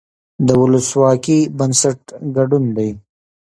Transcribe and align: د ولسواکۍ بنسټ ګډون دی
د 0.45 0.49
ولسواکۍ 0.61 1.39
بنسټ 1.57 1.99
ګډون 2.35 2.63
دی 2.77 2.89